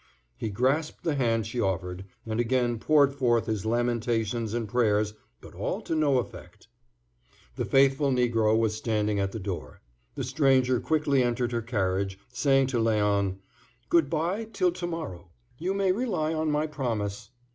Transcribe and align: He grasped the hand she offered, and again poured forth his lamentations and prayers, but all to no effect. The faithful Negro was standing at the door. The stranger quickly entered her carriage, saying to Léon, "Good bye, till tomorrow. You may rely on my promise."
He 0.35 0.49
grasped 0.49 1.03
the 1.03 1.13
hand 1.13 1.45
she 1.45 1.61
offered, 1.61 2.05
and 2.25 2.39
again 2.39 2.79
poured 2.79 3.13
forth 3.13 3.45
his 3.45 3.67
lamentations 3.67 4.51
and 4.55 4.67
prayers, 4.67 5.13
but 5.41 5.53
all 5.53 5.79
to 5.81 5.93
no 5.93 6.17
effect. 6.17 6.67
The 7.55 7.65
faithful 7.65 8.09
Negro 8.09 8.57
was 8.57 8.75
standing 8.75 9.19
at 9.19 9.31
the 9.31 9.37
door. 9.39 9.79
The 10.15 10.23
stranger 10.23 10.79
quickly 10.79 11.21
entered 11.21 11.51
her 11.51 11.61
carriage, 11.61 12.17
saying 12.29 12.65
to 12.73 12.77
Léon, 12.77 13.35
"Good 13.89 14.09
bye, 14.09 14.47
till 14.51 14.71
tomorrow. 14.71 15.29
You 15.59 15.75
may 15.75 15.91
rely 15.91 16.33
on 16.33 16.49
my 16.49 16.65
promise." 16.65 17.29